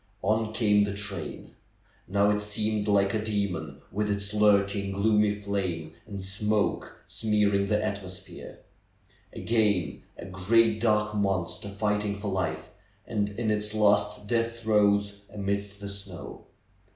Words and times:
On 0.23 0.51
came 0.51 0.83
the 0.83 0.95
train! 0.95 1.53
Now 2.07 2.31
it 2.31 2.41
seemed 2.41 2.87
a 2.89 3.23
demon, 3.23 3.83
with 3.91 4.09
its 4.09 4.33
lurking, 4.33 4.93
gloomy 4.93 5.29
flame 5.39 5.93
and 6.07 6.25
smoke, 6.25 7.03
smearing 7.05 7.67
the 7.67 7.85
atmosphere; 7.85 8.61
again, 9.31 10.01
a 10.17 10.25
great 10.25 10.79
dark 10.81 11.13
166 11.13 11.13
THE 11.13 11.19
BEND 11.19 11.19
OF 11.19 11.19
THE 11.19 11.19
HILL 11.19 11.21
monster 11.21 11.69
fighting 11.69 12.19
for 12.19 12.27
life, 12.29 12.71
and 13.05 13.29
in 13.29 13.51
its 13.51 13.75
last 13.75 14.27
death 14.27 14.61
throes 14.61 15.25
amidst 15.31 15.79
the 15.79 15.89
snow. 15.89 16.47